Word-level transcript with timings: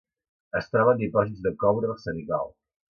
Es 0.59 0.71
troba 0.71 0.95
en 0.97 1.03
dipòsits 1.03 1.45
de 1.47 1.55
coure 1.67 1.95
arsenical. 1.99 2.55